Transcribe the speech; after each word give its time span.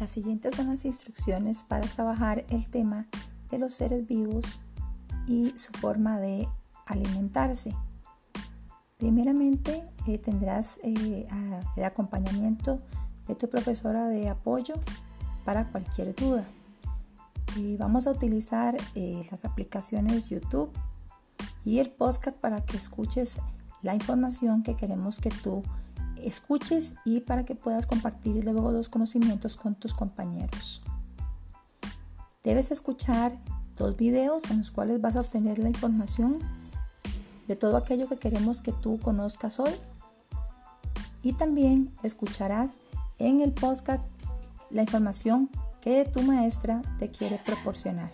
Las 0.00 0.10
siguientes 0.10 0.56
son 0.56 0.68
las 0.68 0.84
instrucciones 0.84 1.62
para 1.62 1.86
trabajar 1.86 2.44
el 2.48 2.68
tema 2.68 3.06
de 3.50 3.58
los 3.58 3.74
seres 3.74 4.06
vivos 4.06 4.60
y 5.26 5.52
su 5.56 5.72
forma 5.72 6.18
de 6.18 6.48
alimentarse. 6.86 7.74
Primeramente 8.98 9.84
eh, 10.06 10.18
tendrás 10.18 10.80
eh, 10.82 11.26
el 11.76 11.84
acompañamiento 11.84 12.80
de 13.26 13.34
tu 13.34 13.48
profesora 13.48 14.08
de 14.08 14.28
apoyo 14.28 14.74
para 15.44 15.70
cualquier 15.70 16.14
duda. 16.14 16.44
Y 17.56 17.76
vamos 17.76 18.06
a 18.06 18.10
utilizar 18.10 18.76
eh, 18.94 19.26
las 19.30 19.44
aplicaciones 19.44 20.28
YouTube 20.28 20.70
y 21.64 21.78
el 21.78 21.90
podcast 21.90 22.36
para 22.38 22.64
que 22.64 22.76
escuches 22.76 23.40
la 23.82 23.94
información 23.94 24.62
que 24.62 24.76
queremos 24.76 25.18
que 25.18 25.30
tú 25.30 25.62
escuches 26.26 26.94
y 27.04 27.20
para 27.20 27.44
que 27.44 27.54
puedas 27.54 27.86
compartir 27.86 28.44
luego 28.44 28.72
los 28.72 28.88
conocimientos 28.88 29.56
con 29.56 29.74
tus 29.74 29.94
compañeros. 29.94 30.82
Debes 32.42 32.70
escuchar 32.70 33.38
dos 33.76 33.96
videos 33.96 34.50
en 34.50 34.58
los 34.58 34.70
cuales 34.70 35.00
vas 35.00 35.16
a 35.16 35.20
obtener 35.20 35.58
la 35.58 35.68
información 35.68 36.38
de 37.46 37.56
todo 37.56 37.76
aquello 37.76 38.08
que 38.08 38.16
queremos 38.16 38.60
que 38.60 38.72
tú 38.72 38.98
conozcas 39.00 39.60
hoy. 39.60 39.72
Y 41.22 41.32
también 41.32 41.92
escucharás 42.02 42.80
en 43.18 43.40
el 43.40 43.52
podcast 43.52 44.04
la 44.70 44.82
información 44.82 45.48
que 45.80 46.04
tu 46.04 46.22
maestra 46.22 46.82
te 46.98 47.10
quiere 47.10 47.40
proporcionar. 47.44 48.10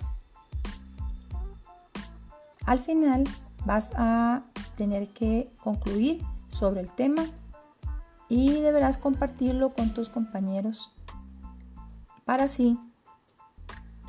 Al 2.66 2.78
final 2.78 3.24
vas 3.64 3.92
a 3.96 4.42
tener 4.76 5.08
que 5.10 5.52
concluir 5.62 6.22
sobre 6.50 6.80
el 6.80 6.90
tema 6.90 7.24
y 8.30 8.52
deberás 8.60 8.96
compartirlo 8.96 9.74
con 9.74 9.92
tus 9.92 10.08
compañeros 10.08 10.90
para 12.24 12.44
así 12.44 12.78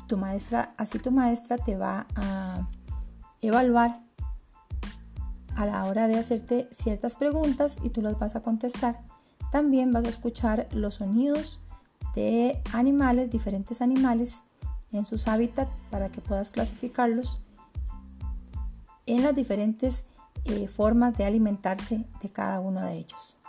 tu 0.06 0.16
maestra, 0.16 0.72
así 0.78 0.98
tu 0.98 1.10
maestra 1.10 1.58
te 1.58 1.76
va 1.76 2.06
a 2.14 2.68
evaluar 3.42 4.00
a 5.56 5.66
la 5.66 5.84
hora 5.84 6.06
de 6.06 6.18
hacerte 6.18 6.68
ciertas 6.70 7.16
preguntas 7.16 7.78
y 7.82 7.90
tú 7.90 8.00
las 8.00 8.18
vas 8.18 8.36
a 8.36 8.42
contestar. 8.42 9.00
También 9.50 9.92
vas 9.92 10.04
a 10.04 10.08
escuchar 10.08 10.68
los 10.72 10.94
sonidos 10.94 11.60
de 12.14 12.62
animales, 12.72 13.30
diferentes 13.30 13.82
animales 13.82 14.44
en 14.92 15.04
sus 15.04 15.26
hábitats 15.26 15.72
para 15.90 16.10
que 16.10 16.20
puedas 16.20 16.50
clasificarlos 16.50 17.44
en 19.06 19.24
las 19.24 19.34
diferentes 19.34 20.04
eh, 20.44 20.68
formas 20.68 21.16
de 21.16 21.24
alimentarse 21.24 22.04
de 22.22 22.28
cada 22.30 22.60
uno 22.60 22.82
de 22.82 22.98
ellos. 22.98 23.41